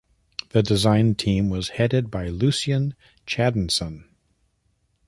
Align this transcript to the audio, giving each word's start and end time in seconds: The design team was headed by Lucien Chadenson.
The 0.49 0.63
design 0.63 1.13
team 1.13 1.51
was 1.51 1.69
headed 1.69 2.09
by 2.09 2.27
Lucien 2.29 2.95
Chadenson. 3.27 4.05